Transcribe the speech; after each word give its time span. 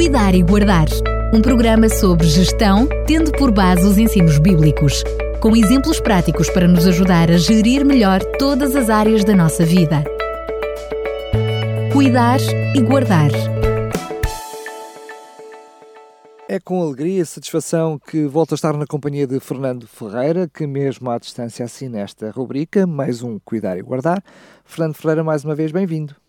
Cuidar 0.00 0.34
e 0.34 0.42
Guardar, 0.42 0.86
um 1.30 1.42
programa 1.42 1.86
sobre 1.90 2.26
gestão, 2.26 2.88
tendo 3.06 3.30
por 3.32 3.52
base 3.52 3.86
os 3.86 3.98
ensinos 3.98 4.38
bíblicos, 4.38 5.04
com 5.42 5.54
exemplos 5.54 6.00
práticos 6.00 6.48
para 6.48 6.66
nos 6.66 6.86
ajudar 6.86 7.30
a 7.30 7.36
gerir 7.36 7.84
melhor 7.84 8.24
todas 8.38 8.74
as 8.74 8.88
áreas 8.88 9.24
da 9.24 9.36
nossa 9.36 9.62
vida. 9.62 10.02
Cuidar 11.92 12.40
e 12.74 12.80
Guardar. 12.80 13.28
É 16.48 16.58
com 16.58 16.80
alegria 16.80 17.20
e 17.20 17.26
satisfação 17.26 17.98
que 17.98 18.24
volto 18.24 18.52
a 18.52 18.54
estar 18.54 18.74
na 18.78 18.86
companhia 18.86 19.26
de 19.26 19.38
Fernando 19.38 19.86
Ferreira, 19.86 20.48
que 20.48 20.66
mesmo 20.66 21.10
à 21.10 21.18
distância 21.18 21.66
assina 21.66 22.00
esta 22.00 22.30
rubrica, 22.30 22.86
mais 22.86 23.22
um 23.22 23.38
Cuidar 23.38 23.76
e 23.76 23.82
Guardar. 23.82 24.24
Fernando 24.64 24.94
Ferreira, 24.94 25.22
mais 25.22 25.44
uma 25.44 25.54
vez, 25.54 25.70
bem-vindo. 25.70 26.19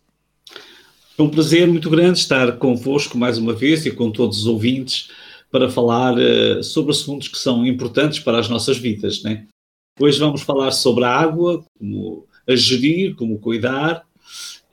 É 1.21 1.23
um 1.23 1.29
prazer 1.29 1.67
muito 1.67 1.87
grande 1.87 2.17
estar 2.17 2.57
convosco 2.57 3.15
mais 3.15 3.37
uma 3.37 3.53
vez 3.53 3.85
e 3.85 3.91
com 3.91 4.09
todos 4.09 4.39
os 4.39 4.47
ouvintes 4.47 5.11
para 5.51 5.69
falar 5.69 6.15
uh, 6.17 6.63
sobre 6.63 6.89
assuntos 6.89 7.27
que 7.27 7.37
são 7.37 7.63
importantes 7.63 8.17
para 8.17 8.39
as 8.39 8.49
nossas 8.49 8.79
vidas. 8.79 9.21
Né? 9.21 9.45
Hoje 9.99 10.17
vamos 10.17 10.41
falar 10.41 10.71
sobre 10.71 11.03
a 11.03 11.15
água, 11.15 11.63
como 11.77 12.25
a 12.47 12.55
gerir, 12.55 13.13
como 13.13 13.37
cuidar, 13.37 14.03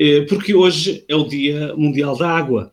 uh, 0.00 0.26
porque 0.26 0.54
hoje 0.54 1.04
é 1.06 1.14
o 1.14 1.28
Dia 1.28 1.76
Mundial 1.76 2.16
da 2.16 2.30
Água. 2.30 2.72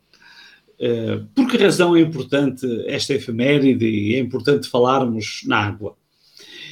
Uh, 0.80 1.25
por 1.35 1.45
que 1.52 1.57
razão 1.57 1.97
é 1.97 1.99
importante 1.99 2.66
esta 2.88 3.13
efeméride 3.13 3.85
e 3.85 4.16
é 4.16 4.19
importante 4.19 4.69
falarmos 4.69 5.41
na 5.45 5.57
água? 5.57 5.97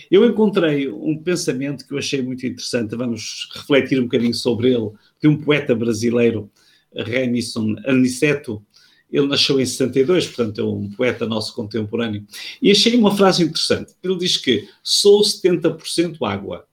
Eu 0.09 0.25
encontrei 0.25 0.88
um 0.88 1.17
pensamento 1.17 1.85
que 1.85 1.94
eu 1.94 1.97
achei 1.97 2.22
muito 2.22 2.47
interessante, 2.47 2.95
vamos 2.95 3.49
refletir 3.53 3.99
um 3.99 4.03
bocadinho 4.03 4.33
sobre 4.33 4.73
ele, 4.73 4.91
de 5.22 5.27
um 5.27 5.35
poeta 5.35 5.75
brasileiro 5.75 6.49
Remison 6.95 7.75
Aniceto, 7.85 8.63
ele 9.11 9.27
nasceu 9.27 9.59
em 9.59 9.65
62, 9.65 10.27
portanto 10.27 10.59
é 10.59 10.63
um 10.63 10.89
poeta 10.89 11.27
nosso 11.27 11.53
contemporâneo, 11.53 12.25
e 12.61 12.72
achei 12.72 12.95
uma 12.95 13.16
frase 13.16 13.44
interessante. 13.44 13.94
Ele 14.03 14.17
diz 14.17 14.38
que 14.38 14.67
sou 14.81 15.22
70% 15.22 16.17
água, 16.25 16.66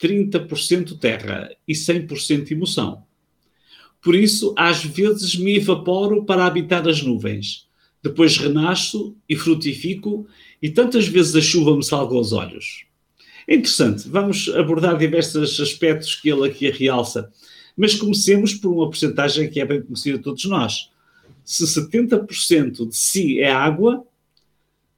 30% 0.00 0.98
terra 0.98 1.50
e 1.66 1.72
100% 1.72 2.50
emoção. 2.50 3.04
Por 4.00 4.14
isso, 4.14 4.54
às 4.56 4.84
vezes 4.84 5.36
me 5.36 5.56
evaporo 5.56 6.24
para 6.24 6.46
habitar 6.46 6.86
as 6.88 7.02
nuvens. 7.02 7.66
Depois 8.02 8.36
renasço 8.36 9.16
e 9.28 9.36
frutifico, 9.36 10.26
e 10.62 10.70
tantas 10.70 11.08
vezes 11.08 11.34
a 11.34 11.40
chuva 11.40 11.76
me 11.76 11.84
salga 11.84 12.14
aos 12.14 12.32
olhos. 12.32 12.84
É 13.46 13.54
interessante, 13.54 14.08
vamos 14.08 14.48
abordar 14.50 14.96
diversos 14.96 15.58
aspectos 15.58 16.14
que 16.14 16.28
ele 16.28 16.46
aqui 16.46 16.70
realça. 16.70 17.32
Mas 17.78 17.94
comecemos 17.94 18.54
por 18.54 18.72
uma 18.72 18.90
porcentagem 18.90 19.48
que 19.48 19.60
é 19.60 19.64
bem 19.64 19.80
conhecida 19.80 20.18
de 20.18 20.24
todos 20.24 20.44
nós. 20.46 20.90
Se 21.44 21.64
70% 21.64 22.88
de 22.88 22.96
si 22.96 23.38
é 23.38 23.52
água, 23.52 24.04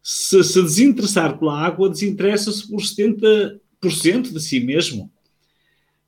se 0.03 0.43
se 0.43 0.63
desinteressar 0.63 1.39
pela 1.39 1.61
água, 1.61 1.91
desinteressa-se 1.91 2.67
por 2.67 2.81
70% 2.81 3.61
de 4.33 4.41
si 4.41 4.61
mesmo. 4.61 5.13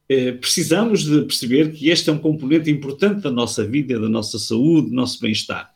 Eh, 0.08 0.32
precisamos 0.32 1.04
de 1.04 1.20
perceber 1.20 1.72
que 1.72 1.90
este 1.90 2.08
é 2.08 2.12
um 2.12 2.18
componente 2.18 2.70
importante 2.70 3.20
da 3.20 3.30
nossa 3.30 3.66
vida, 3.66 4.00
da 4.00 4.08
nossa 4.08 4.38
saúde, 4.38 4.88
do 4.88 4.94
nosso 4.94 5.20
bem-estar. 5.20 5.70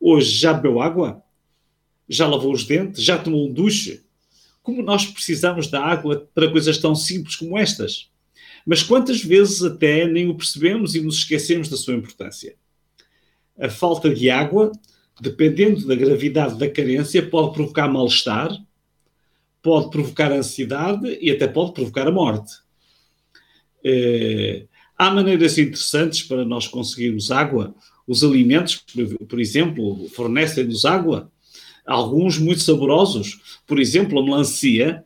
Hoje 0.00 0.30
já 0.36 0.52
bebeu 0.52 0.80
água? 0.80 1.20
Já 2.08 2.28
lavou 2.28 2.52
os 2.52 2.64
dentes? 2.64 3.02
Já 3.02 3.18
tomou 3.18 3.48
um 3.48 3.52
duche? 3.52 4.02
Como 4.62 4.82
nós 4.82 5.04
precisamos 5.04 5.66
da 5.66 5.84
água 5.84 6.28
para 6.32 6.50
coisas 6.50 6.78
tão 6.78 6.94
simples 6.94 7.34
como 7.34 7.58
estas? 7.58 8.11
Mas 8.66 8.82
quantas 8.82 9.22
vezes 9.22 9.62
até 9.62 10.06
nem 10.06 10.28
o 10.28 10.36
percebemos 10.36 10.94
e 10.94 11.00
nos 11.00 11.18
esquecemos 11.18 11.68
da 11.68 11.76
sua 11.76 11.94
importância? 11.94 12.54
A 13.58 13.68
falta 13.68 14.12
de 14.14 14.30
água, 14.30 14.72
dependendo 15.20 15.86
da 15.86 15.94
gravidade 15.94 16.58
da 16.58 16.70
carência, 16.70 17.28
pode 17.28 17.54
provocar 17.54 17.88
mal-estar, 17.88 18.50
pode 19.60 19.90
provocar 19.90 20.32
ansiedade 20.32 21.18
e 21.20 21.30
até 21.30 21.46
pode 21.46 21.72
provocar 21.72 22.06
a 22.06 22.12
morte. 22.12 22.54
É, 23.84 24.66
há 24.96 25.10
maneiras 25.10 25.58
interessantes 25.58 26.22
para 26.22 26.44
nós 26.44 26.66
conseguirmos 26.66 27.30
água. 27.30 27.74
Os 28.06 28.24
alimentos, 28.24 28.76
por, 28.76 29.26
por 29.26 29.40
exemplo, 29.40 30.08
fornecem-nos 30.10 30.84
água. 30.84 31.30
Alguns 31.84 32.38
muito 32.38 32.60
saborosos. 32.60 33.60
Por 33.66 33.80
exemplo, 33.80 34.18
a 34.18 34.24
melancia 34.24 35.04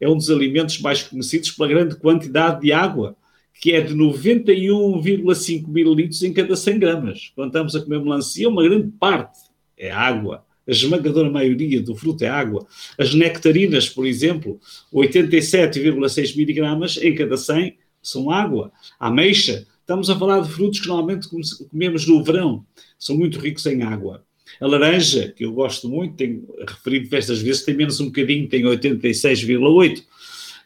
é 0.00 0.08
um 0.08 0.16
dos 0.16 0.30
alimentos 0.30 0.80
mais 0.80 1.02
conhecidos 1.02 1.50
pela 1.50 1.68
grande 1.68 1.96
quantidade 1.96 2.60
de 2.60 2.72
água, 2.72 3.16
que 3.60 3.72
é 3.72 3.80
de 3.80 3.94
91,5 3.94 5.66
mililitros 5.68 6.22
em 6.22 6.32
cada 6.32 6.54
100 6.54 6.78
gramas. 6.78 7.32
Quando 7.34 7.48
estamos 7.48 7.74
a 7.74 7.82
comer 7.82 8.00
melancia, 8.00 8.48
uma 8.48 8.62
grande 8.62 8.88
parte 8.98 9.38
é 9.76 9.90
água. 9.90 10.44
A 10.66 10.70
esmagadora 10.70 11.30
maioria 11.30 11.82
do 11.82 11.96
fruto 11.96 12.22
é 12.24 12.28
água. 12.28 12.66
As 12.98 13.14
nectarinas, 13.14 13.88
por 13.88 14.06
exemplo, 14.06 14.60
87,6 14.92 16.36
miligramas 16.36 16.98
em 16.98 17.14
cada 17.14 17.36
100 17.36 17.76
são 18.02 18.30
água. 18.30 18.70
A 19.00 19.08
ameixa, 19.08 19.66
estamos 19.80 20.10
a 20.10 20.18
falar 20.18 20.40
de 20.40 20.50
frutos 20.50 20.80
que 20.80 20.88
normalmente 20.88 21.28
comemos 21.70 22.06
no 22.06 22.22
verão, 22.22 22.64
são 22.98 23.16
muito 23.16 23.38
ricos 23.38 23.64
em 23.66 23.82
água. 23.82 24.24
A 24.60 24.66
laranja, 24.66 25.32
que 25.36 25.44
eu 25.44 25.52
gosto 25.52 25.88
muito, 25.88 26.16
tenho 26.16 26.46
referido 26.66 27.04
diversas 27.04 27.40
vezes, 27.40 27.62
tem 27.62 27.76
menos 27.76 28.00
um 28.00 28.06
bocadinho, 28.06 28.48
tem 28.48 28.62
86,8. 28.62 30.02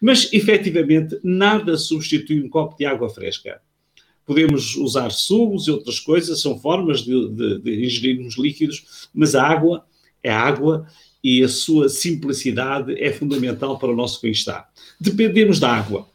Mas, 0.01 0.33
efetivamente, 0.33 1.19
nada 1.23 1.77
substitui 1.77 2.43
um 2.43 2.49
copo 2.49 2.77
de 2.77 2.85
água 2.85 3.09
fresca. 3.09 3.61
Podemos 4.27 4.77
usar 4.77 5.11
sumos 5.11 5.67
e 5.67 5.71
outras 5.71 6.01
coisas, 6.01 6.41
são 6.41 6.59
formas 6.59 7.03
de, 7.03 7.29
de, 7.29 7.59
de 7.61 7.85
ingerirmos 7.85 8.37
líquidos, 8.37 9.09
mas 9.15 9.35
a 9.35 9.43
água 9.43 9.85
é 10.23 10.31
água 10.31 10.87
e 11.23 11.43
a 11.43 11.49
sua 11.49 11.89
simplicidade 11.89 13.01
é 13.01 13.13
fundamental 13.13 13.79
para 13.79 13.93
o 13.93 13.97
nosso 13.97 14.21
bem-estar. 14.21 14.69
Dependemos 15.01 15.61
da 15.61 15.71
água. 15.71 16.09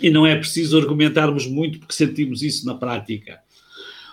E 0.00 0.10
não 0.10 0.26
é 0.26 0.34
preciso 0.34 0.76
argumentarmos 0.76 1.46
muito, 1.46 1.78
porque 1.78 1.94
sentimos 1.94 2.42
isso 2.42 2.66
na 2.66 2.74
prática. 2.74 3.40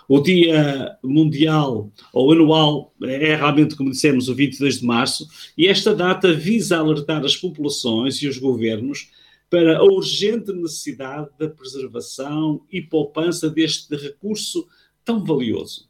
O 0.08 0.20
Dia 0.20 0.96
Mundial 1.02 1.90
ou 2.12 2.32
Anual 2.32 2.92
é 3.02 3.34
realmente, 3.36 3.76
como 3.76 3.90
dissemos, 3.90 4.28
o 4.28 4.34
22 4.34 4.80
de 4.80 4.86
março, 4.86 5.28
e 5.56 5.66
esta 5.66 5.94
data 5.94 6.32
visa 6.32 6.78
alertar 6.78 7.24
as 7.24 7.36
populações 7.36 8.16
e 8.16 8.28
os 8.28 8.38
governos 8.38 9.10
para 9.48 9.78
a 9.78 9.84
urgente 9.84 10.52
necessidade 10.52 11.28
da 11.38 11.48
preservação 11.48 12.62
e 12.70 12.80
poupança 12.80 13.50
deste 13.50 13.94
recurso 13.94 14.66
tão 15.04 15.22
valioso. 15.24 15.88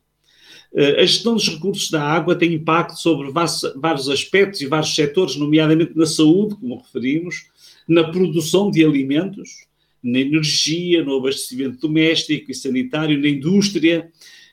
Eh, 0.75 1.00
a 1.00 1.06
gestão 1.06 1.34
dos 1.34 1.49
recursos 1.49 1.91
da 1.91 2.03
água 2.03 2.34
tem 2.34 2.55
impacto 2.55 2.97
sobre 2.97 3.31
vários 3.31 4.09
aspectos 4.09 4.61
e 4.61 4.67
vários 4.67 4.94
setores, 4.94 5.37
nomeadamente 5.37 5.97
na 5.97 6.06
saúde, 6.06 6.56
como 6.56 6.79
referimos, 6.79 7.47
na 7.87 8.05
produção 8.11 8.71
de 8.71 8.84
alimentos, 8.84 9.67
na 10.03 10.19
energia, 10.19 11.05
no 11.05 11.17
abastecimento 11.17 11.79
doméstico 11.79 12.51
e 12.51 12.55
sanitário, 12.55 13.21
na 13.21 13.29
indústria, 13.29 14.11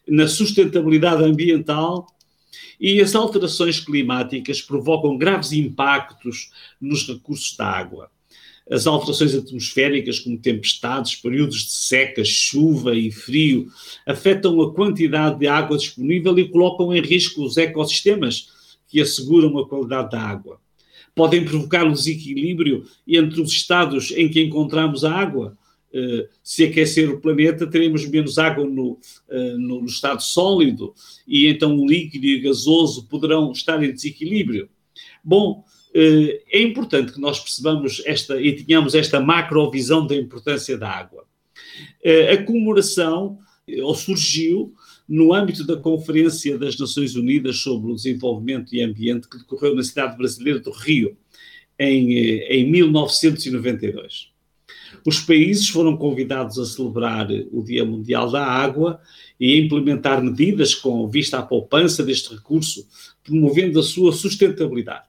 na 0.07 0.27
sustentabilidade 0.27 1.23
ambiental. 1.23 2.07
E 2.79 3.01
as 3.01 3.15
alterações 3.15 3.79
climáticas 3.79 4.61
provocam 4.61 5.17
graves 5.17 5.51
impactos 5.51 6.49
nos 6.79 7.07
recursos 7.07 7.55
da 7.57 7.65
água. 7.65 8.09
As 8.69 8.85
alterações 8.85 9.33
atmosféricas, 9.33 10.19
como 10.19 10.37
tempestades, 10.37 11.15
períodos 11.15 11.63
de 11.63 11.71
seca, 11.71 12.23
chuva 12.23 12.95
e 12.95 13.11
frio, 13.11 13.67
afetam 14.05 14.61
a 14.61 14.73
quantidade 14.73 15.39
de 15.39 15.47
água 15.47 15.77
disponível 15.77 16.37
e 16.37 16.47
colocam 16.47 16.93
em 16.93 17.01
risco 17.01 17.43
os 17.43 17.57
ecossistemas 17.57 18.47
que 18.87 19.01
asseguram 19.01 19.57
a 19.57 19.67
qualidade 19.67 20.11
da 20.11 20.21
água 20.21 20.59
podem 21.19 21.43
provocar 21.43 21.83
um 21.83 21.91
desequilíbrio 21.91 22.85
entre 23.05 23.41
os 23.41 23.51
estados 23.51 24.11
em 24.11 24.29
que 24.29 24.41
encontramos 24.41 25.03
a 25.03 25.11
água. 25.11 25.57
Uh, 25.93 26.29
se 26.41 26.63
aquecer 26.63 27.09
o 27.09 27.19
planeta, 27.19 27.67
teremos 27.67 28.07
menos 28.07 28.37
água 28.37 28.63
no, 28.63 28.91
uh, 28.91 29.57
no, 29.57 29.83
estado 29.83 30.23
sólido 30.23 30.93
e 31.27 31.47
então 31.47 31.77
o 31.77 31.85
líquido 31.85 32.25
e 32.25 32.39
o 32.39 32.43
gasoso 32.43 33.05
poderão 33.07 33.51
estar 33.51 33.83
em 33.83 33.91
desequilíbrio. 33.91 34.69
Bom, 35.21 35.65
uh, 35.93 36.39
é 36.49 36.61
importante 36.61 37.11
que 37.11 37.19
nós 37.19 37.37
percebamos 37.37 38.01
esta 38.05 38.39
e 38.39 38.55
tenhamos 38.55 38.95
esta 38.95 39.19
macrovisão 39.19 40.07
da 40.07 40.15
importância 40.15 40.77
da 40.77 40.89
água. 40.89 41.25
a 42.31 42.41
comemoração 42.43 43.39
ou 43.81 43.93
surgiu 43.95 44.73
no 45.07 45.33
âmbito 45.33 45.65
da 45.65 45.75
Conferência 45.75 46.57
das 46.57 46.77
Nações 46.77 47.15
Unidas 47.15 47.57
sobre 47.57 47.91
o 47.91 47.95
Desenvolvimento 47.95 48.73
e 48.73 48.81
Ambiente, 48.81 49.27
que 49.27 49.39
decorreu 49.39 49.75
na 49.75 49.83
cidade 49.83 50.15
brasileira 50.17 50.59
do 50.59 50.71
Rio, 50.71 51.17
em, 51.79 52.15
eh, 52.15 52.57
em 52.57 52.69
1992. 52.69 54.29
Os 55.05 55.19
países 55.21 55.69
foram 55.69 55.97
convidados 55.97 56.59
a 56.59 56.65
celebrar 56.65 57.27
o 57.51 57.63
Dia 57.63 57.85
Mundial 57.85 58.31
da 58.31 58.45
Água 58.45 58.99
e 59.39 59.53
a 59.53 59.57
implementar 59.57 60.23
medidas 60.23 60.75
com 60.75 61.07
vista 61.07 61.39
à 61.39 61.41
poupança 61.41 62.03
deste 62.03 62.33
recurso, 62.33 62.85
promovendo 63.23 63.79
a 63.79 63.83
sua 63.83 64.11
sustentabilidade. 64.11 65.07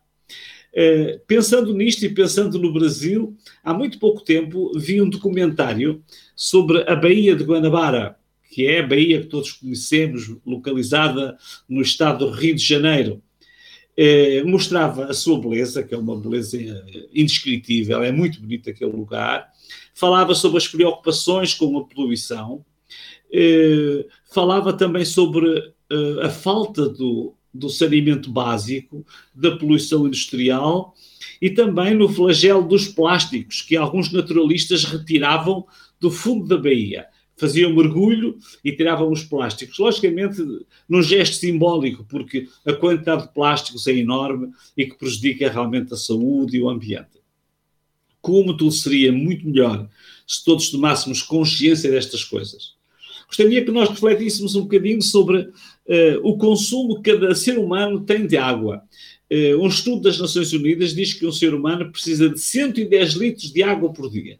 Uh, 0.72 1.18
pensando 1.26 1.74
nisto 1.74 2.04
e 2.04 2.08
pensando 2.08 2.56
no 2.56 2.72
Brasil, 2.72 3.36
há 3.62 3.74
muito 3.74 3.98
pouco 3.98 4.20
tempo 4.20 4.70
vi 4.78 5.02
um 5.02 5.10
documentário 5.10 6.00
sobre 6.36 6.88
a 6.88 6.94
Baía 6.94 7.34
de 7.34 7.42
Guanabara, 7.42 8.16
que 8.50 8.66
é 8.66 8.80
a 8.80 8.86
Bahia 8.86 9.20
que 9.20 9.28
todos 9.28 9.52
conhecemos, 9.52 10.28
localizada 10.44 11.38
no 11.68 11.80
estado 11.80 12.26
do 12.26 12.32
Rio 12.32 12.56
de 12.56 12.62
Janeiro, 12.62 13.22
eh, 13.96 14.42
mostrava 14.44 15.04
a 15.04 15.14
sua 15.14 15.40
beleza, 15.40 15.84
que 15.84 15.94
é 15.94 15.98
uma 15.98 16.18
beleza 16.18 16.58
indescritível, 17.14 18.02
é 18.02 18.10
muito 18.10 18.40
bonito 18.40 18.68
aquele 18.68 18.90
lugar. 18.90 19.48
Falava 19.94 20.34
sobre 20.34 20.58
as 20.58 20.66
preocupações 20.66 21.54
com 21.54 21.78
a 21.78 21.84
poluição, 21.84 22.64
eh, 23.32 24.04
falava 24.32 24.72
também 24.72 25.04
sobre 25.04 25.72
eh, 25.88 26.26
a 26.26 26.28
falta 26.28 26.88
do, 26.88 27.34
do 27.54 27.68
saneamento 27.68 28.32
básico, 28.32 29.06
da 29.32 29.56
poluição 29.56 30.08
industrial 30.08 30.92
e 31.40 31.50
também 31.50 31.94
no 31.94 32.08
flagelo 32.08 32.66
dos 32.66 32.88
plásticos, 32.88 33.62
que 33.62 33.76
alguns 33.76 34.10
naturalistas 34.12 34.84
retiravam 34.84 35.64
do 36.00 36.10
fundo 36.10 36.48
da 36.48 36.56
Bahia 36.56 37.06
faziam 37.40 37.74
mergulho 37.74 38.38
e 38.62 38.70
tiravam 38.70 39.10
os 39.10 39.24
plásticos. 39.24 39.78
Logicamente, 39.78 40.42
num 40.86 41.02
gesto 41.02 41.36
simbólico, 41.36 42.04
porque 42.04 42.46
a 42.66 42.74
quantidade 42.74 43.22
de 43.22 43.32
plásticos 43.32 43.86
é 43.86 43.92
enorme 43.92 44.50
e 44.76 44.84
que 44.84 44.94
prejudica 44.94 45.50
realmente 45.50 45.94
a 45.94 45.96
saúde 45.96 46.58
e 46.58 46.62
o 46.62 46.68
ambiente. 46.68 47.18
Como 48.20 48.54
tudo 48.54 48.72
seria 48.72 49.10
muito 49.10 49.46
melhor 49.48 49.88
se 50.26 50.44
todos 50.44 50.68
tomássemos 50.68 51.22
consciência 51.22 51.90
destas 51.90 52.22
coisas. 52.22 52.74
Gostaria 53.26 53.64
que 53.64 53.70
nós 53.70 53.88
refletíssemos 53.88 54.54
um 54.54 54.62
bocadinho 54.62 55.00
sobre 55.00 55.38
uh, 55.38 55.50
o 56.22 56.36
consumo 56.36 57.00
que 57.00 57.10
cada 57.10 57.34
ser 57.34 57.58
humano 57.58 58.00
tem 58.00 58.26
de 58.26 58.36
água. 58.36 58.82
Uh, 59.32 59.62
um 59.62 59.68
estudo 59.68 60.02
das 60.02 60.18
Nações 60.18 60.52
Unidas 60.52 60.94
diz 60.94 61.14
que 61.14 61.26
um 61.26 61.32
ser 61.32 61.54
humano 61.54 61.90
precisa 61.90 62.28
de 62.28 62.38
110 62.38 63.14
litros 63.14 63.50
de 63.50 63.62
água 63.62 63.92
por 63.92 64.10
dia 64.10 64.38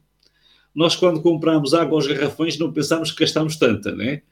nós 0.74 0.94
quando 0.94 1.20
compramos 1.20 1.74
água 1.74 1.96
aos 1.96 2.06
garrafões 2.06 2.58
não 2.58 2.72
pensamos 2.72 3.10
que 3.10 3.20
gastamos 3.20 3.56
tanta, 3.56 3.92
né? 3.92 4.22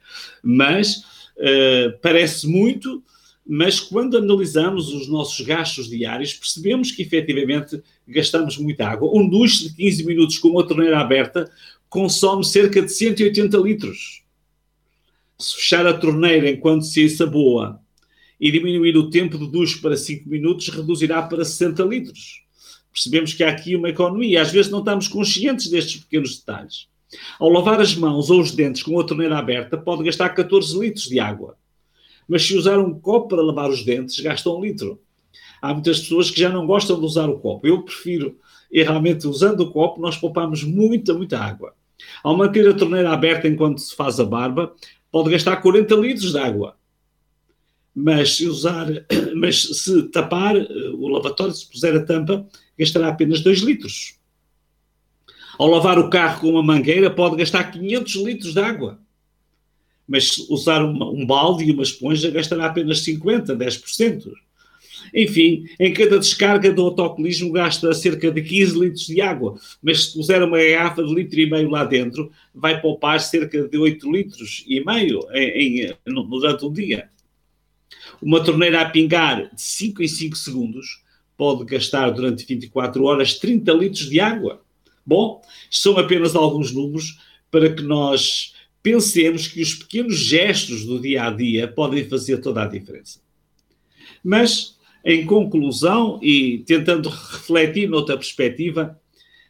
Mas 0.41 0.97
uh, 1.37 1.97
parece 2.01 2.47
muito, 2.47 3.03
mas 3.45 3.79
quando 3.79 4.17
analisamos 4.17 4.93
os 4.93 5.07
nossos 5.07 5.45
gastos 5.45 5.89
diários, 5.89 6.33
percebemos 6.33 6.91
que 6.91 7.01
efetivamente 7.01 7.81
gastamos 8.07 8.57
muita 8.57 8.87
água. 8.87 9.11
Um 9.13 9.27
duche 9.27 9.69
de 9.69 9.75
15 9.75 10.05
minutos 10.05 10.37
com 10.37 10.49
uma 10.49 10.65
torneira 10.65 10.99
aberta 10.99 11.49
consome 11.89 12.45
cerca 12.45 12.81
de 12.81 12.89
180 12.89 13.57
litros. 13.57 14.23
Se 15.37 15.55
fechar 15.55 15.87
a 15.87 15.93
torneira 15.93 16.49
enquanto 16.49 16.83
se 16.83 17.03
ensaboa 17.03 17.81
e 18.39 18.51
diminuir 18.51 18.95
o 18.95 19.09
tempo 19.09 19.37
de 19.37 19.47
duche 19.47 19.79
para 19.79 19.97
5 19.97 20.29
minutos, 20.29 20.69
reduzirá 20.69 21.21
para 21.21 21.43
60 21.43 21.83
litros 21.83 22.48
percebemos 22.91 23.33
que 23.33 23.43
há 23.43 23.49
aqui 23.49 23.75
uma 23.75 23.89
economia. 23.89 24.41
Às 24.41 24.51
vezes 24.51 24.71
não 24.71 24.79
estamos 24.79 25.07
conscientes 25.07 25.69
destes 25.69 26.01
pequenos 26.01 26.37
detalhes. 26.37 26.87
Ao 27.39 27.49
lavar 27.49 27.81
as 27.81 27.95
mãos 27.95 28.29
ou 28.29 28.39
os 28.39 28.51
dentes 28.51 28.83
com 28.83 28.99
a 28.99 29.03
torneira 29.03 29.37
aberta, 29.37 29.77
pode 29.77 30.03
gastar 30.03 30.29
14 30.29 30.77
litros 30.77 31.05
de 31.05 31.19
água. 31.19 31.57
Mas 32.27 32.45
se 32.45 32.55
usar 32.55 32.77
um 32.77 32.99
copo 32.99 33.29
para 33.29 33.41
lavar 33.41 33.69
os 33.69 33.83
dentes, 33.83 34.19
gasta 34.19 34.49
um 34.49 34.61
litro. 34.61 34.99
Há 35.61 35.73
muitas 35.73 36.01
pessoas 36.01 36.29
que 36.29 36.39
já 36.39 36.49
não 36.49 36.67
gostam 36.67 36.99
de 36.99 37.05
usar 37.05 37.27
o 37.29 37.39
copo. 37.39 37.65
Eu 37.65 37.81
prefiro, 37.81 38.37
e 38.71 38.83
realmente 38.83 39.27
usando 39.27 39.61
o 39.61 39.71
copo, 39.71 39.99
nós 39.99 40.17
poupamos 40.17 40.63
muita, 40.63 41.13
muita 41.13 41.39
água. 41.39 41.73
Ao 42.23 42.37
manter 42.37 42.67
a 42.69 42.73
torneira 42.73 43.11
aberta 43.11 43.47
enquanto 43.47 43.79
se 43.79 43.95
faz 43.95 44.19
a 44.19 44.25
barba, 44.25 44.73
pode 45.11 45.31
gastar 45.31 45.57
40 45.57 45.95
litros 45.95 46.31
de 46.31 46.37
água 46.37 46.77
mas 48.01 48.37
se 48.37 48.47
usar, 48.47 48.87
mas 49.39 49.61
se 49.61 50.03
tapar 50.03 50.55
eh, 50.55 50.67
o 50.93 51.07
lavatório, 51.07 51.53
se 51.53 51.67
puser 51.69 51.95
a 51.95 52.03
tampa, 52.03 52.45
gastará 52.77 53.07
apenas 53.07 53.41
2 53.41 53.59
litros. 53.59 54.15
Ao 55.57 55.67
lavar 55.67 55.97
o 55.97 56.09
carro 56.09 56.41
com 56.41 56.49
uma 56.49 56.63
mangueira, 56.63 57.09
pode 57.09 57.37
gastar 57.37 57.71
500 57.71 58.15
litros 58.15 58.53
de 58.53 58.59
água. 58.59 58.99
Mas 60.07 60.37
usar 60.49 60.83
uma, 60.83 61.09
um 61.09 61.25
balde 61.25 61.63
e 61.63 61.71
uma 61.71 61.83
esponja, 61.83 62.31
gastará 62.31 62.65
apenas 62.65 63.01
50, 63.01 63.55
10%. 63.55 64.31
Enfim, 65.13 65.65
em 65.79 65.93
cada 65.93 66.19
descarga 66.19 66.71
do 66.71 66.81
autocolismo 66.83 67.51
gasta 67.51 67.93
cerca 67.93 68.29
de 68.31 68.41
15 68.41 68.79
litros 68.79 69.07
de 69.07 69.21
água, 69.21 69.57
mas 69.81 70.05
se 70.05 70.13
puser 70.13 70.43
uma 70.43 70.57
garrafa 70.57 71.03
de 71.03 71.13
litro 71.13 71.39
e 71.39 71.49
meio 71.49 71.69
lá 71.69 71.83
dentro, 71.83 72.31
vai 72.53 72.79
poupar 72.81 73.19
cerca 73.19 73.67
de 73.67 73.77
8 73.77 74.11
litros 74.11 74.63
e 74.67 74.83
meio 74.83 75.21
em, 75.31 75.81
em, 75.81 75.95
durante 76.05 76.65
um 76.65 76.73
dia. 76.73 77.09
Uma 78.21 78.43
torneira 78.43 78.81
a 78.81 78.89
pingar 78.89 79.53
de 79.53 79.61
5 79.61 80.03
em 80.03 80.07
5 80.07 80.35
segundos 80.35 81.03
pode 81.37 81.63
gastar 81.65 82.09
durante 82.09 82.45
24 82.45 83.03
horas 83.05 83.35
30 83.35 83.71
litros 83.73 84.09
de 84.09 84.19
água. 84.19 84.61
Bom, 85.05 85.41
são 85.71 85.97
apenas 85.97 86.35
alguns 86.35 86.71
números 86.71 87.17
para 87.49 87.73
que 87.73 87.81
nós 87.81 88.53
pensemos 88.83 89.47
que 89.47 89.61
os 89.61 89.73
pequenos 89.73 90.17
gestos 90.17 90.85
do 90.85 90.99
dia 90.99 91.27
a 91.27 91.31
dia 91.31 91.67
podem 91.67 92.07
fazer 92.07 92.37
toda 92.39 92.63
a 92.63 92.67
diferença. 92.67 93.19
Mas, 94.23 94.77
em 95.03 95.25
conclusão, 95.25 96.19
e 96.21 96.59
tentando 96.65 97.09
refletir 97.09 97.89
noutra 97.89 98.17
perspectiva, 98.17 98.99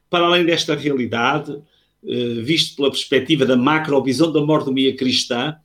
para 0.10 0.26
além 0.26 0.46
desta 0.46 0.76
realidade, 0.76 1.58
eh, 2.06 2.42
visto 2.42 2.76
pela 2.76 2.90
perspectiva 2.92 3.46
da 3.46 3.58
macrovisão 3.58 4.32
da 4.32 4.42
mordomia 4.42 4.96
cristã, 4.96 5.56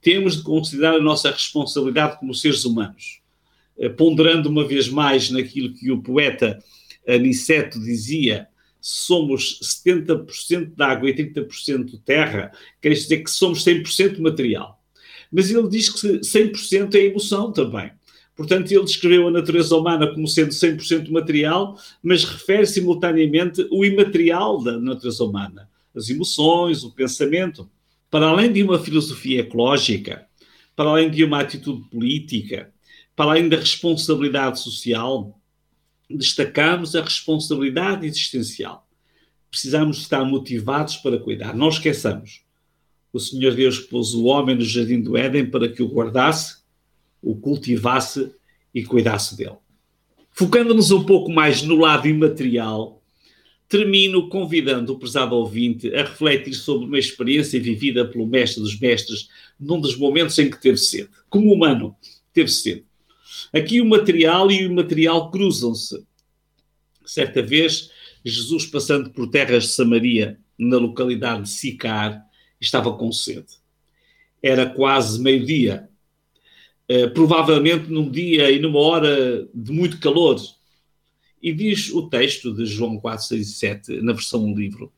temos 0.00 0.36
de 0.36 0.42
considerar 0.42 0.94
a 0.94 1.02
nossa 1.02 1.30
responsabilidade 1.30 2.18
como 2.18 2.34
seres 2.34 2.64
humanos. 2.64 3.20
Eh, 3.78 3.88
ponderando 3.88 4.48
uma 4.48 4.66
vez 4.66 4.88
mais 4.88 5.30
naquilo 5.30 5.74
que 5.74 5.90
o 5.90 6.02
poeta 6.02 6.58
Aniceto 7.06 7.80
dizia, 7.80 8.48
somos 8.80 9.58
70% 9.84 10.74
de 10.74 10.82
água 10.82 11.10
e 11.10 11.14
30% 11.14 11.84
de 11.84 11.98
terra, 11.98 12.52
quer 12.80 12.90
dizer 12.90 13.18
que 13.22 13.30
somos 13.30 13.64
100% 13.64 14.18
material. 14.20 14.80
Mas 15.30 15.50
ele 15.50 15.68
diz 15.68 15.88
que 15.88 16.20
100% 16.20 16.94
é 16.94 17.06
emoção 17.06 17.52
também. 17.52 17.92
Portanto, 18.34 18.72
ele 18.72 18.84
descreveu 18.84 19.28
a 19.28 19.30
natureza 19.30 19.76
humana 19.76 20.06
como 20.12 20.26
sendo 20.26 20.50
100% 20.50 21.10
material, 21.10 21.78
mas 22.02 22.24
refere 22.24 22.66
simultaneamente 22.66 23.66
o 23.70 23.84
imaterial 23.84 24.62
da 24.62 24.78
natureza 24.78 25.22
humana, 25.24 25.68
as 25.94 26.08
emoções, 26.08 26.82
o 26.82 26.90
pensamento 26.90 27.70
para 28.10 28.26
além 28.26 28.52
de 28.52 28.62
uma 28.62 28.78
filosofia 28.78 29.40
ecológica, 29.40 30.26
para 30.74 30.90
além 30.90 31.10
de 31.10 31.22
uma 31.22 31.40
atitude 31.40 31.88
política, 31.88 32.72
para 33.14 33.30
além 33.30 33.48
da 33.48 33.56
responsabilidade 33.56 34.60
social, 34.60 35.38
destacamos 36.08 36.96
a 36.96 37.02
responsabilidade 37.02 38.06
existencial. 38.06 38.88
Precisamos 39.50 39.98
estar 39.98 40.24
motivados 40.24 40.96
para 40.96 41.18
cuidar. 41.18 41.54
Não 41.54 41.68
esqueçamos. 41.68 42.42
O 43.12 43.18
Senhor 43.18 43.54
Deus 43.54 43.78
pôs 43.78 44.14
o 44.14 44.24
homem 44.24 44.56
no 44.56 44.64
jardim 44.64 45.00
do 45.00 45.16
Éden 45.16 45.50
para 45.50 45.68
que 45.68 45.82
o 45.82 45.88
guardasse, 45.88 46.58
o 47.20 47.34
cultivasse 47.36 48.32
e 48.74 48.84
cuidasse 48.84 49.36
dele. 49.36 49.56
Focando-nos 50.30 50.90
um 50.90 51.04
pouco 51.04 51.30
mais 51.30 51.62
no 51.62 51.76
lado 51.76 52.08
imaterial, 52.08 52.99
termino 53.70 54.28
convidando 54.28 54.92
o 54.92 54.98
prezado 54.98 55.36
ouvinte 55.36 55.94
a 55.94 56.02
refletir 56.02 56.54
sobre 56.54 56.86
uma 56.86 56.98
experiência 56.98 57.58
vivida 57.60 58.04
pelo 58.04 58.26
mestre 58.26 58.60
dos 58.60 58.76
mestres 58.76 59.28
num 59.58 59.80
dos 59.80 59.96
momentos 59.96 60.36
em 60.40 60.50
que 60.50 60.60
teve 60.60 60.76
sede. 60.76 61.08
Como 61.28 61.54
humano, 61.54 61.94
teve 62.34 62.50
sede. 62.50 62.84
Aqui 63.52 63.80
o 63.80 63.86
material 63.86 64.50
e 64.50 64.66
o 64.66 64.72
imaterial 64.72 65.30
cruzam-se. 65.30 66.04
Certa 67.06 67.40
vez, 67.40 67.92
Jesus, 68.24 68.66
passando 68.66 69.10
por 69.10 69.30
terras 69.30 69.62
de 69.62 69.68
Samaria, 69.70 70.36
na 70.58 70.76
localidade 70.76 71.44
de 71.44 71.50
Sicar, 71.50 72.20
estava 72.60 72.92
com 72.92 73.12
sede. 73.12 73.46
Era 74.42 74.66
quase 74.66 75.20
meio-dia. 75.20 75.88
Uh, 76.90 77.08
provavelmente 77.14 77.88
num 77.88 78.10
dia 78.10 78.50
e 78.50 78.58
numa 78.58 78.80
hora 78.80 79.48
de 79.54 79.70
muito 79.70 80.00
calor, 80.00 80.40
e 81.42 81.52
diz 81.52 81.90
o 81.90 82.08
texto 82.08 82.52
de 82.52 82.66
João 82.66 82.98
4, 82.98 83.26
6 83.26 83.48
e 83.48 83.52
7, 83.52 84.02
na 84.02 84.12
versão 84.12 84.52
do 84.52 84.60
livro: 84.60 84.92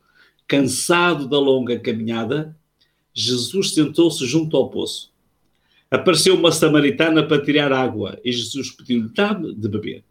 Cansado 0.47 1.29
da 1.29 1.39
longa 1.39 1.79
caminhada, 1.79 2.57
Jesus 3.15 3.75
sentou-se 3.75 4.25
junto 4.27 4.57
ao 4.57 4.71
poço. 4.71 5.13
Apareceu 5.91 6.35
uma 6.35 6.51
samaritana 6.51 7.23
para 7.23 7.43
tirar 7.43 7.73
água 7.73 8.19
e 8.25 8.33
Jesus 8.33 8.71
pediu-lhe: 8.71 9.11
dá-me 9.15 9.55
de 9.55 9.69
beber. 9.69 10.05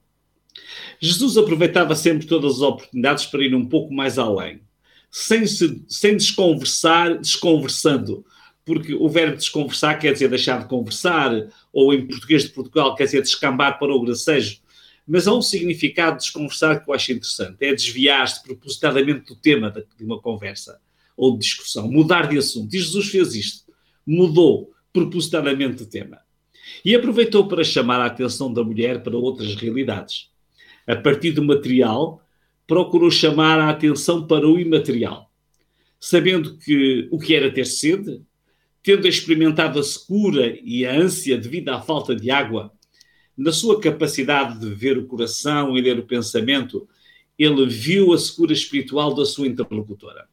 Jesus 0.99 1.37
aproveitava 1.37 1.95
sempre 1.95 2.27
todas 2.27 2.55
as 2.55 2.61
oportunidades 2.61 3.25
para 3.25 3.43
ir 3.43 3.55
um 3.55 3.65
pouco 3.65 3.93
mais 3.93 4.19
além, 4.19 4.61
sem, 5.09 5.47
se, 5.47 5.83
sem 5.87 6.15
desconversar, 6.15 7.17
desconversando, 7.17 8.23
porque 8.63 8.93
o 8.93 9.09
verbo 9.09 9.37
desconversar 9.37 9.97
quer 9.97 10.13
dizer 10.13 10.29
deixar 10.29 10.59
de 10.61 10.67
conversar, 10.67 11.47
ou 11.73 11.93
em 11.93 12.05
português 12.05 12.43
de 12.43 12.49
Portugal 12.49 12.95
quer 12.95 13.05
dizer 13.05 13.21
descambar 13.21 13.79
para 13.79 13.93
o 13.93 14.01
gracejo 14.01 14.61
mas 15.07 15.27
há 15.27 15.33
um 15.33 15.41
significado 15.41 16.17
de 16.17 16.23
desconversar 16.23 16.83
que 16.83 16.89
eu 16.89 16.93
acho 16.93 17.11
interessante. 17.11 17.57
É 17.61 17.73
desviar-se 17.73 18.43
propositadamente 18.43 19.25
do 19.25 19.35
tema 19.35 19.71
de 19.71 20.05
uma 20.05 20.19
conversa 20.19 20.79
ou 21.17 21.33
de 21.33 21.39
discussão, 21.39 21.89
mudar 21.89 22.27
de 22.27 22.37
assunto. 22.37 22.73
E 22.73 22.79
Jesus 22.79 23.09
fez 23.09 23.35
isto. 23.35 23.71
Mudou 24.05 24.71
propositadamente 24.93 25.83
o 25.83 25.85
tema. 25.85 26.19
E 26.83 26.95
aproveitou 26.95 27.47
para 27.47 27.63
chamar 27.63 27.99
a 28.01 28.05
atenção 28.05 28.51
da 28.51 28.63
mulher 28.63 29.03
para 29.03 29.17
outras 29.17 29.55
realidades. 29.55 30.29
A 30.87 30.95
partir 30.95 31.31
do 31.31 31.43
material, 31.43 32.21
procurou 32.65 33.11
chamar 33.11 33.59
a 33.59 33.69
atenção 33.69 34.25
para 34.25 34.47
o 34.47 34.59
imaterial. 34.59 35.31
Sabendo 35.99 36.57
que 36.57 37.07
o 37.11 37.19
que 37.19 37.35
era 37.35 37.51
ter 37.51 37.65
sede, 37.65 38.21
tendo 38.81 39.07
experimentado 39.07 39.79
a 39.79 39.83
secura 39.83 40.57
e 40.63 40.85
a 40.85 40.93
ânsia 40.93 41.37
devido 41.37 41.69
à 41.69 41.81
falta 41.81 42.15
de 42.15 42.31
água, 42.31 42.71
na 43.37 43.51
sua 43.51 43.79
capacidade 43.79 44.59
de 44.59 44.73
ver 44.73 44.97
o 44.97 45.05
coração 45.05 45.77
e 45.77 45.81
ler 45.81 45.97
o 45.99 46.05
pensamento, 46.05 46.87
ele 47.37 47.65
viu 47.65 48.13
a 48.13 48.17
secura 48.17 48.53
espiritual 48.53 49.13
da 49.13 49.25
sua 49.25 49.47
interlocutora. 49.47 50.27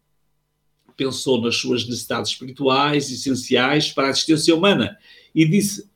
Pensou 0.96 1.40
nas 1.40 1.56
suas 1.56 1.86
necessidades 1.86 2.32
espirituais 2.32 3.10
essenciais 3.10 3.92
para 3.92 4.08
a 4.08 4.10
existência 4.10 4.54
humana 4.54 4.98
e 5.34 5.46
disse: 5.46 5.88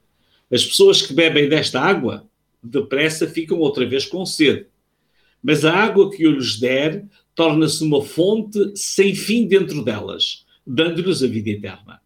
As 0.51 0.65
pessoas 0.65 1.03
que 1.03 1.13
bebem 1.13 1.49
desta 1.49 1.81
água 1.81 2.27
depressa 2.63 3.27
ficam 3.27 3.59
outra 3.59 3.85
vez 3.85 4.07
com 4.07 4.25
sede. 4.25 4.67
Mas 5.43 5.65
a 5.65 5.75
água 5.75 6.11
que 6.11 6.23
eu 6.23 6.31
lhes 6.31 6.59
der 6.59 7.05
torna-se 7.35 7.83
uma 7.83 8.03
fonte 8.03 8.73
sem 8.77 9.15
fim 9.15 9.47
dentro 9.47 9.85
delas, 9.85 10.47
dando-lhes 10.65 11.23
a 11.23 11.27
vida 11.27 11.51
eterna. 11.51 12.01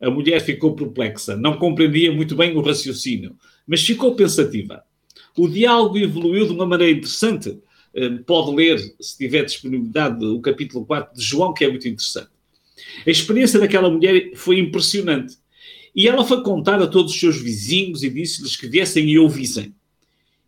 A 0.00 0.10
mulher 0.10 0.40
ficou 0.40 0.74
perplexa, 0.74 1.36
não 1.36 1.58
compreendia 1.58 2.12
muito 2.12 2.34
bem 2.34 2.56
o 2.56 2.62
raciocínio, 2.62 3.36
mas 3.66 3.84
ficou 3.84 4.14
pensativa. 4.14 4.84
O 5.36 5.48
diálogo 5.48 5.98
evoluiu 5.98 6.46
de 6.46 6.52
uma 6.52 6.66
maneira 6.66 6.96
interessante. 6.96 7.58
Eh, 7.94 8.10
pode 8.26 8.54
ler, 8.54 8.78
se 9.00 9.16
tiver 9.18 9.44
disponibilidade, 9.44 10.24
o 10.24 10.40
capítulo 10.40 10.84
4 10.86 11.14
de 11.14 11.22
João, 11.22 11.52
que 11.52 11.64
é 11.64 11.68
muito 11.68 11.88
interessante. 11.88 12.30
A 13.06 13.10
experiência 13.10 13.58
daquela 13.58 13.90
mulher 13.90 14.32
foi 14.34 14.58
impressionante. 14.58 15.36
E 15.94 16.06
ela 16.06 16.24
foi 16.24 16.42
contar 16.42 16.80
a 16.80 16.86
todos 16.86 17.12
os 17.12 17.20
seus 17.20 17.40
vizinhos 17.40 18.02
e 18.02 18.10
disse-lhes 18.10 18.56
que 18.56 18.68
viessem 18.68 19.08
e 19.08 19.18
ouvissem. 19.18 19.74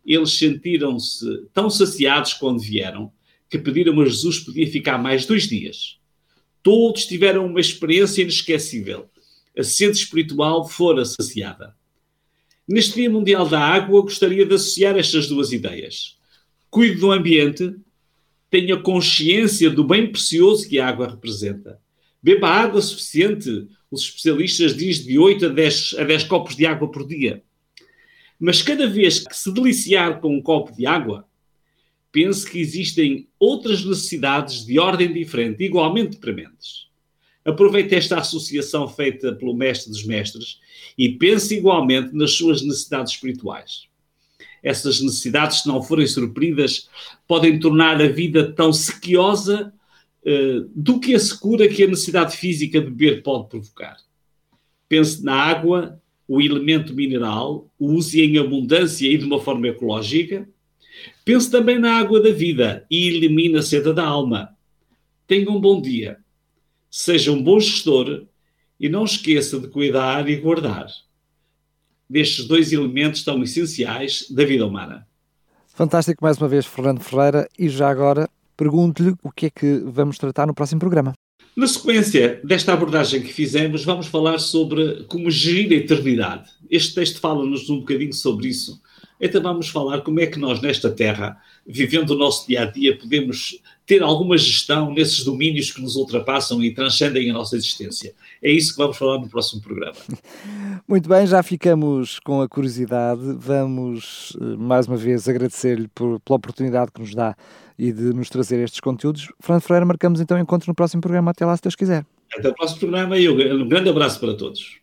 Eles 0.05 0.37
sentiram-se 0.37 1.25
tão 1.53 1.69
saciados 1.69 2.33
quando 2.33 2.59
vieram 2.59 3.11
que 3.49 3.57
pediram 3.57 3.99
a 3.99 4.05
Jesus 4.05 4.39
podia 4.39 4.69
ficar 4.69 4.97
mais 4.97 5.25
dois 5.25 5.47
dias. 5.47 5.97
Todos 6.61 7.05
tiveram 7.05 7.47
uma 7.47 7.59
experiência 7.59 8.21
inesquecível. 8.21 9.09
A 9.57 9.63
sede 9.63 9.97
espiritual 9.97 10.69
fora 10.69 11.03
saciada. 11.03 11.75
Neste 12.69 12.93
Dia 12.93 13.09
Mundial 13.09 13.49
da 13.49 13.59
Água, 13.59 13.99
gostaria 14.03 14.45
de 14.45 14.53
associar 14.53 14.95
estas 14.95 15.27
duas 15.27 15.51
ideias. 15.51 16.19
Cuide 16.69 16.99
do 16.99 17.11
ambiente, 17.11 17.75
tenha 18.47 18.77
consciência 18.77 19.71
do 19.71 19.83
bem 19.83 20.11
precioso 20.11 20.69
que 20.69 20.77
a 20.77 20.87
água 20.87 21.07
representa. 21.07 21.81
Beba 22.21 22.47
água 22.47 22.79
suficiente 22.79 23.67
os 23.89 24.03
especialistas 24.03 24.77
dizem 24.77 25.07
de 25.07 25.17
8 25.17 25.47
a 25.47 25.49
10, 25.49 25.95
a 25.97 26.03
10 26.03 26.23
copos 26.25 26.55
de 26.55 26.67
água 26.67 26.91
por 26.91 27.07
dia. 27.07 27.41
Mas 28.39 28.61
cada 28.61 28.85
vez 28.85 29.17
que 29.17 29.35
se 29.35 29.51
deliciar 29.51 30.21
com 30.21 30.35
um 30.35 30.41
copo 30.41 30.71
de 30.71 30.85
água, 30.85 31.27
pense 32.11 32.47
que 32.47 32.59
existem 32.59 33.27
outras 33.39 33.83
necessidades 33.83 34.63
de 34.63 34.77
ordem 34.77 35.11
diferente, 35.11 35.63
igualmente 35.63 36.17
prementes. 36.17 36.88
Aproveite 37.45 37.95
esta 37.95 38.17
associação 38.19 38.87
feita 38.87 39.33
pelo 39.33 39.55
Mestre 39.55 39.91
dos 39.91 40.05
Mestres 40.05 40.59
e 40.97 41.09
pense 41.09 41.55
igualmente 41.55 42.13
nas 42.13 42.31
suas 42.33 42.61
necessidades 42.61 43.13
espirituais. 43.13 43.87
Essas 44.61 45.01
necessidades, 45.01 45.61
se 45.61 45.67
não 45.67 45.81
forem 45.81 46.05
supridas, 46.05 46.89
podem 47.27 47.59
tornar 47.59 48.01
a 48.01 48.07
vida 48.07 48.51
tão 48.51 48.73
sequiosa 48.73 49.73
eh, 50.25 50.63
do 50.75 50.99
que 50.99 51.15
a 51.15 51.19
secura 51.19 51.67
que 51.67 51.83
a 51.83 51.87
necessidade 51.87 52.35
física 52.35 52.79
de 52.81 52.89
beber 52.89 53.23
pode 53.23 53.47
provocar. 53.47 53.97
Pense 54.89 55.23
na 55.23 55.33
água, 55.33 56.01
o 56.27 56.41
elemento 56.41 56.93
mineral, 56.93 57.71
use 57.79 58.21
em 58.21 58.37
abundância 58.37 59.07
e 59.07 59.17
de 59.17 59.25
uma 59.25 59.39
forma 59.39 59.67
ecológica. 59.67 60.47
Pense 61.23 61.49
também 61.49 61.79
na 61.79 61.97
água 61.97 62.19
da 62.19 62.31
vida 62.31 62.85
e 62.91 63.07
elimine 63.07 63.57
a 63.57 63.61
sede 63.61 63.93
da 63.93 64.05
alma. 64.05 64.49
Tenha 65.25 65.49
um 65.49 65.59
bom 65.59 65.81
dia. 65.81 66.17
Seja 66.89 67.31
um 67.31 67.41
bom 67.41 67.59
gestor 67.59 68.25
e 68.79 68.89
não 68.89 69.03
esqueça 69.03 69.59
de 69.59 69.67
cuidar 69.67 70.27
e 70.29 70.35
guardar 70.37 70.87
destes 72.09 72.45
dois 72.45 72.73
elementos 72.73 73.23
tão 73.23 73.43
essenciais 73.43 74.25
da 74.29 74.43
vida 74.43 74.65
humana. 74.65 75.07
Fantástico 75.67 76.23
mais 76.23 76.37
uma 76.37 76.47
vez, 76.47 76.65
Fernando 76.65 77.01
Ferreira. 77.01 77.47
E 77.57 77.69
já 77.69 77.89
agora, 77.89 78.27
pergunto-lhe 78.57 79.13
o 79.23 79.31
que 79.31 79.45
é 79.45 79.49
que 79.49 79.77
vamos 79.85 80.17
tratar 80.17 80.47
no 80.47 80.53
próximo 80.53 80.79
programa. 80.79 81.13
Na 81.55 81.67
sequência 81.67 82.41
desta 82.43 82.73
abordagem 82.73 83.21
que 83.21 83.33
fizemos, 83.33 83.83
vamos 83.83 84.07
falar 84.07 84.39
sobre 84.39 85.03
como 85.03 85.29
gerir 85.29 85.71
a 85.71 85.75
eternidade. 85.75 86.49
Este 86.69 86.95
texto 86.95 87.19
fala-nos 87.19 87.69
um 87.69 87.79
bocadinho 87.79 88.13
sobre 88.13 88.47
isso. 88.47 88.81
Então 89.19 89.41
vamos 89.41 89.67
falar 89.67 90.01
como 90.01 90.19
é 90.19 90.27
que 90.27 90.39
nós, 90.39 90.61
nesta 90.61 90.89
terra, 90.89 91.37
vivendo 91.67 92.11
o 92.11 92.17
nosso 92.17 92.47
dia 92.47 92.61
a 92.61 92.65
dia, 92.65 92.97
podemos 92.97 93.59
ter 93.85 94.01
alguma 94.01 94.37
gestão 94.37 94.93
nesses 94.93 95.23
domínios 95.23 95.71
que 95.71 95.81
nos 95.81 95.95
ultrapassam 95.95 96.63
e 96.63 96.73
transcendem 96.73 97.29
a 97.29 97.33
nossa 97.33 97.55
existência. 97.55 98.13
É 98.41 98.49
isso 98.49 98.71
que 98.71 98.77
vamos 98.77 98.97
falar 98.97 99.19
no 99.19 99.27
próximo 99.27 99.61
programa. 99.61 99.97
Muito 100.87 101.09
bem, 101.09 101.27
já 101.27 101.43
ficamos 101.43 102.19
com 102.19 102.41
a 102.41 102.47
curiosidade. 102.47 103.21
Vamos 103.37 104.37
eh, 104.39 104.55
mais 104.57 104.87
uma 104.87 104.95
vez 104.95 105.27
agradecer-lhe 105.27 105.87
pela 105.89 106.19
oportunidade 106.29 106.91
que 106.91 107.01
nos 107.01 107.13
dá 107.13 107.35
e 107.77 107.91
de 107.91 108.13
nos 108.13 108.29
trazer 108.29 108.59
estes 108.63 108.79
conteúdos. 108.79 109.27
Fernando 109.39 109.61
Freire, 109.61 109.85
marcamos 109.85 110.21
então 110.21 110.39
encontro 110.39 110.69
no 110.69 110.75
próximo 110.75 111.01
programa. 111.01 111.31
Até 111.31 111.45
lá, 111.45 111.55
se 111.57 111.63
Deus 111.63 111.75
quiser. 111.75 112.05
Até 112.37 112.49
o 112.49 112.53
próximo 112.53 112.79
programa 112.79 113.17
e 113.17 113.27
um 113.27 113.67
grande 113.67 113.89
abraço 113.89 114.19
para 114.19 114.33
todos. 114.35 114.79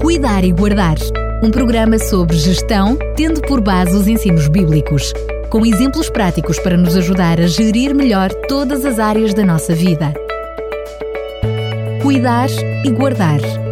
Cuidar 0.00 0.44
e 0.44 0.52
Guardar 0.52 0.98
um 1.44 1.50
programa 1.50 1.98
sobre 1.98 2.38
gestão, 2.38 2.96
tendo 3.14 3.42
por 3.42 3.60
base 3.60 3.94
os 3.94 4.08
ensinos 4.08 4.48
bíblicos, 4.48 5.12
com 5.50 5.66
exemplos 5.66 6.08
práticos 6.08 6.58
para 6.58 6.74
nos 6.74 6.96
ajudar 6.96 7.38
a 7.38 7.46
gerir 7.46 7.94
melhor 7.94 8.32
todas 8.48 8.84
as 8.86 8.98
áreas 8.98 9.34
da 9.34 9.44
nossa 9.44 9.74
vida. 9.74 10.14
Cuidar 12.00 12.48
e 12.84 12.90
Guardar 12.90 13.63